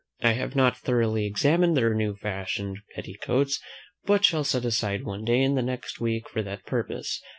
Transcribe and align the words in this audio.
I 0.23 0.31
have 0.31 0.55
not 0.55 0.75
thoroughly 0.79 1.27
examined 1.27 1.77
their 1.77 1.93
new 1.93 2.15
fashioned 2.15 2.79
petticoats, 2.95 3.59
but 4.03 4.25
shall 4.25 4.43
set 4.43 4.65
aside 4.65 5.03
one 5.03 5.23
day 5.23 5.43
in 5.43 5.53
the 5.53 5.61
next 5.61 6.01
week 6.01 6.27
for 6.27 6.41
that 6.41 6.65
purpose. 6.65 7.21